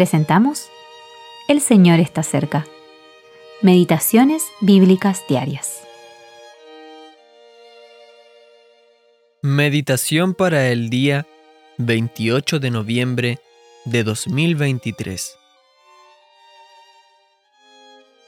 presentamos 0.00 0.70
El 1.46 1.60
Señor 1.60 2.00
está 2.00 2.22
cerca. 2.22 2.66
Meditaciones 3.60 4.42
Bíblicas 4.62 5.22
Diarias. 5.28 5.82
Meditación 9.42 10.32
para 10.32 10.68
el 10.68 10.88
día 10.88 11.26
28 11.76 12.60
de 12.60 12.70
noviembre 12.70 13.38
de 13.84 14.02
2023. 14.02 15.36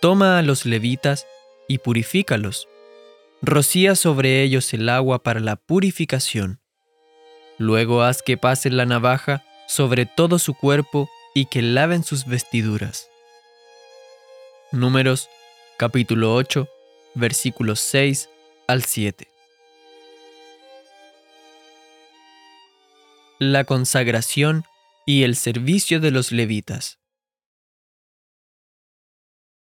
Toma 0.02 0.38
a 0.38 0.42
los 0.42 0.66
levitas 0.66 1.26
y 1.68 1.78
purifícalos. 1.78 2.68
Rocía 3.40 3.94
sobre 3.94 4.42
ellos 4.42 4.74
el 4.74 4.90
agua 4.90 5.22
para 5.22 5.40
la 5.40 5.56
purificación. 5.56 6.60
Luego 7.56 8.02
haz 8.02 8.20
que 8.20 8.36
pase 8.36 8.68
la 8.68 8.84
navaja 8.84 9.42
sobre 9.66 10.04
todo 10.04 10.38
su 10.38 10.52
cuerpo 10.52 11.08
y 11.34 11.46
que 11.46 11.62
laven 11.62 12.04
sus 12.04 12.26
vestiduras. 12.26 13.08
Números 14.70 15.28
capítulo 15.78 16.34
8 16.34 16.68
versículos 17.14 17.80
6 17.80 18.28
al 18.66 18.84
7. 18.84 19.28
La 23.38 23.64
consagración 23.64 24.64
y 25.06 25.24
el 25.24 25.36
servicio 25.36 26.00
de 26.00 26.10
los 26.10 26.32
levitas. 26.32 27.00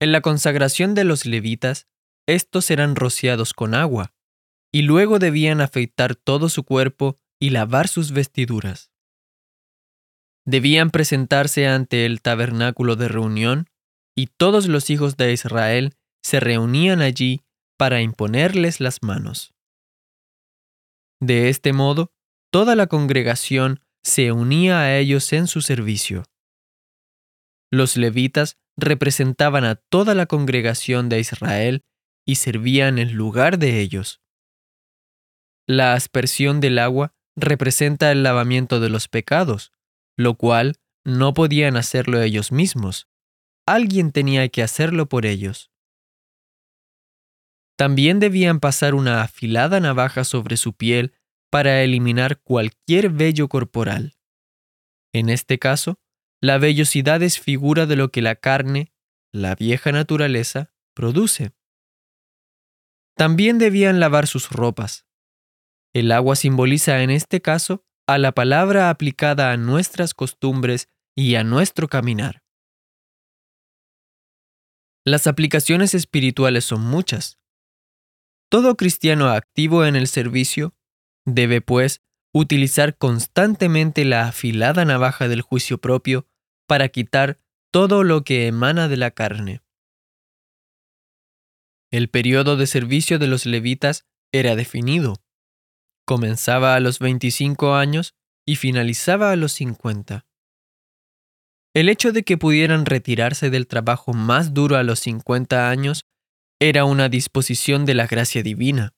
En 0.00 0.12
la 0.12 0.20
consagración 0.20 0.94
de 0.94 1.04
los 1.04 1.26
levitas, 1.26 1.86
estos 2.26 2.70
eran 2.70 2.94
rociados 2.96 3.52
con 3.52 3.74
agua, 3.74 4.14
y 4.72 4.82
luego 4.82 5.18
debían 5.18 5.60
afeitar 5.60 6.14
todo 6.14 6.48
su 6.48 6.62
cuerpo 6.62 7.18
y 7.40 7.50
lavar 7.50 7.88
sus 7.88 8.12
vestiduras. 8.12 8.90
Debían 10.48 10.88
presentarse 10.88 11.66
ante 11.68 12.06
el 12.06 12.22
tabernáculo 12.22 12.96
de 12.96 13.08
reunión, 13.08 13.66
y 14.16 14.28
todos 14.28 14.66
los 14.66 14.88
hijos 14.88 15.18
de 15.18 15.34
Israel 15.34 15.92
se 16.22 16.40
reunían 16.40 17.02
allí 17.02 17.42
para 17.76 18.00
imponerles 18.00 18.80
las 18.80 19.02
manos. 19.02 19.52
De 21.20 21.50
este 21.50 21.74
modo, 21.74 22.12
toda 22.50 22.76
la 22.76 22.86
congregación 22.86 23.80
se 24.02 24.32
unía 24.32 24.80
a 24.80 24.96
ellos 24.96 25.34
en 25.34 25.48
su 25.48 25.60
servicio. 25.60 26.24
Los 27.70 27.98
levitas 27.98 28.56
representaban 28.78 29.66
a 29.66 29.74
toda 29.74 30.14
la 30.14 30.24
congregación 30.24 31.10
de 31.10 31.20
Israel 31.20 31.84
y 32.26 32.36
servían 32.36 32.98
en 32.98 33.12
lugar 33.12 33.58
de 33.58 33.80
ellos. 33.80 34.22
La 35.66 35.92
aspersión 35.92 36.60
del 36.60 36.78
agua 36.78 37.12
representa 37.36 38.10
el 38.10 38.22
lavamiento 38.22 38.80
de 38.80 38.88
los 38.88 39.08
pecados, 39.08 39.72
lo 40.18 40.34
cual 40.34 40.76
no 41.04 41.32
podían 41.32 41.76
hacerlo 41.76 42.20
ellos 42.20 42.52
mismos. 42.52 43.08
Alguien 43.66 44.12
tenía 44.12 44.48
que 44.48 44.62
hacerlo 44.62 45.08
por 45.08 45.24
ellos. 45.24 45.70
También 47.76 48.18
debían 48.18 48.58
pasar 48.58 48.94
una 48.94 49.22
afilada 49.22 49.78
navaja 49.78 50.24
sobre 50.24 50.56
su 50.56 50.72
piel 50.72 51.14
para 51.50 51.82
eliminar 51.82 52.40
cualquier 52.40 53.10
vello 53.10 53.48
corporal. 53.48 54.16
En 55.14 55.28
este 55.28 55.60
caso, 55.60 56.00
la 56.40 56.58
vellosidad 56.58 57.22
es 57.22 57.38
figura 57.38 57.86
de 57.86 57.96
lo 57.96 58.10
que 58.10 58.20
la 58.20 58.34
carne, 58.34 58.92
la 59.32 59.54
vieja 59.54 59.92
naturaleza, 59.92 60.72
produce. 60.94 61.52
También 63.16 63.58
debían 63.58 64.00
lavar 64.00 64.26
sus 64.26 64.50
ropas. 64.50 65.06
El 65.94 66.10
agua 66.10 66.34
simboliza 66.34 67.02
en 67.02 67.10
este 67.10 67.40
caso 67.40 67.84
a 68.08 68.16
la 68.16 68.32
palabra 68.32 68.88
aplicada 68.88 69.52
a 69.52 69.58
nuestras 69.58 70.14
costumbres 70.14 70.88
y 71.14 71.34
a 71.34 71.44
nuestro 71.44 71.88
caminar. 71.88 72.42
Las 75.04 75.26
aplicaciones 75.26 75.92
espirituales 75.92 76.64
son 76.64 76.80
muchas. 76.80 77.38
Todo 78.50 78.78
cristiano 78.78 79.28
activo 79.28 79.84
en 79.84 79.94
el 79.94 80.06
servicio 80.06 80.74
debe, 81.26 81.60
pues, 81.60 82.00
utilizar 82.32 82.96
constantemente 82.96 84.06
la 84.06 84.28
afilada 84.28 84.86
navaja 84.86 85.28
del 85.28 85.42
juicio 85.42 85.76
propio 85.76 86.26
para 86.66 86.88
quitar 86.88 87.38
todo 87.70 88.04
lo 88.04 88.24
que 88.24 88.46
emana 88.46 88.88
de 88.88 88.96
la 88.96 89.10
carne. 89.10 89.60
El 91.90 92.08
periodo 92.08 92.56
de 92.56 92.66
servicio 92.66 93.18
de 93.18 93.26
los 93.26 93.44
levitas 93.44 94.06
era 94.32 94.56
definido. 94.56 95.16
Comenzaba 96.08 96.74
a 96.74 96.80
los 96.80 97.00
25 97.00 97.74
años 97.74 98.14
y 98.46 98.56
finalizaba 98.56 99.30
a 99.30 99.36
los 99.36 99.52
50. 99.52 100.24
El 101.74 101.90
hecho 101.90 102.12
de 102.12 102.22
que 102.22 102.38
pudieran 102.38 102.86
retirarse 102.86 103.50
del 103.50 103.66
trabajo 103.66 104.14
más 104.14 104.54
duro 104.54 104.78
a 104.78 104.84
los 104.84 105.00
50 105.00 105.68
años 105.68 106.06
era 106.58 106.86
una 106.86 107.10
disposición 107.10 107.84
de 107.84 107.92
la 107.92 108.06
gracia 108.06 108.42
divina. 108.42 108.94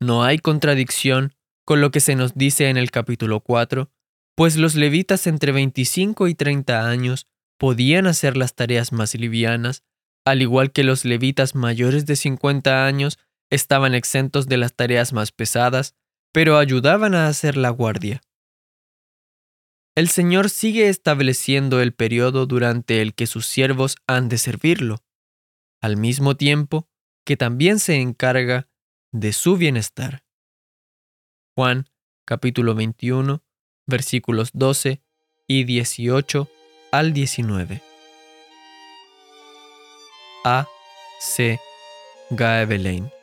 No 0.00 0.24
hay 0.24 0.40
contradicción 0.40 1.36
con 1.64 1.80
lo 1.80 1.92
que 1.92 2.00
se 2.00 2.16
nos 2.16 2.34
dice 2.34 2.70
en 2.70 2.76
el 2.76 2.90
capítulo 2.90 3.38
4, 3.38 3.88
pues 4.34 4.56
los 4.56 4.74
levitas 4.74 5.28
entre 5.28 5.52
25 5.52 6.26
y 6.26 6.34
30 6.34 6.88
años 6.90 7.28
podían 7.56 8.08
hacer 8.08 8.36
las 8.36 8.56
tareas 8.56 8.90
más 8.90 9.14
livianas, 9.14 9.84
al 10.24 10.42
igual 10.42 10.72
que 10.72 10.82
los 10.82 11.04
levitas 11.04 11.54
mayores 11.54 12.04
de 12.04 12.16
50 12.16 12.84
años 12.84 13.20
estaban 13.54 13.94
exentos 13.94 14.46
de 14.46 14.56
las 14.56 14.74
tareas 14.74 15.12
más 15.12 15.32
pesadas, 15.32 15.94
pero 16.32 16.58
ayudaban 16.58 17.14
a 17.14 17.28
hacer 17.28 17.56
la 17.56 17.70
guardia. 17.70 18.20
El 19.94 20.08
Señor 20.08 20.50
sigue 20.50 20.88
estableciendo 20.88 21.80
el 21.80 21.94
periodo 21.94 22.46
durante 22.46 23.00
el 23.00 23.14
que 23.14 23.26
sus 23.26 23.46
siervos 23.46 23.96
han 24.08 24.28
de 24.28 24.38
servirlo, 24.38 25.04
al 25.80 25.96
mismo 25.96 26.36
tiempo 26.36 26.88
que 27.24 27.36
también 27.36 27.78
se 27.78 27.96
encarga 27.96 28.68
de 29.12 29.32
su 29.32 29.56
bienestar. 29.56 30.24
Juan 31.56 31.88
capítulo 32.24 32.74
21 32.74 33.42
versículos 33.86 34.50
12 34.52 35.00
y 35.46 35.64
18 35.64 36.48
al 36.90 37.12
19. 37.12 37.82
A. 40.44 40.66
C. 41.20 41.60
Gaebelein 42.30 43.13